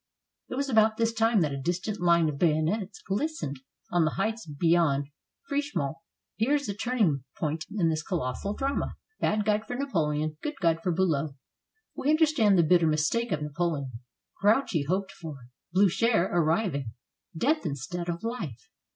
[0.49, 3.59] It was about this time that a distant line of bayonets glistened
[3.91, 5.09] on the heights beyond
[5.47, 5.95] Frischemont.
[6.37, 8.95] Here is the turning point in this colossal drama.
[9.19, 11.35] BAD GUIDE FOR NAPOLEON: GOOD GUIDE FOR BULOW
[11.95, 13.91] We understand the bitter mistake of Napoleon;
[14.41, 15.35] Grouchy hoped for,
[15.75, 16.93] Bliicher arriving;
[17.37, 18.71] death instead of life.